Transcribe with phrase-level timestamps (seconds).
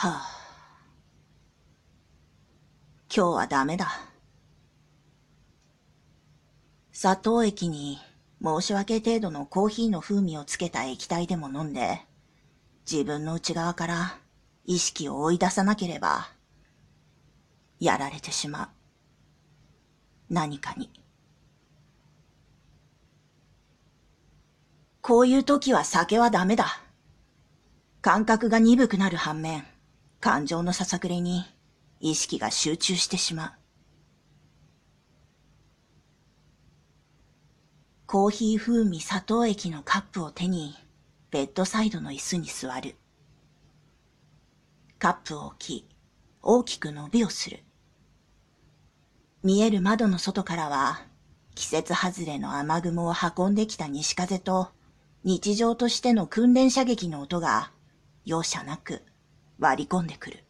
[0.00, 0.22] はあ。
[3.12, 3.90] 今日はダメだ。
[6.92, 7.98] 砂糖液に
[8.40, 12.00] 申し訳程度のコーヒーの風味をつけた液体でも飲んで、
[12.88, 14.18] 自分の内側から
[14.66, 16.28] 意識を追い出さなければ、
[17.80, 18.68] やられてしまう。
[20.30, 20.92] 何かに。
[25.00, 26.82] こういう時は酒はダメだ。
[28.00, 29.64] 感覚が鈍くなる反面、
[30.20, 31.44] 感情のささくれに
[32.00, 33.52] 意識が集中してしまう。
[38.06, 40.74] コーヒー風味砂糖液のカップを手に、
[41.30, 42.96] ベッドサイドの椅子に座る。
[44.98, 45.88] カップを置き、
[46.42, 47.60] 大きく伸びをする。
[49.44, 51.06] 見える窓の外からは、
[51.54, 54.70] 季節外れの雨雲を運んできた西風と、
[55.22, 57.70] 日常としての訓練射撃の音が
[58.24, 59.02] 容赦なく
[59.58, 60.47] 割り込んでくる。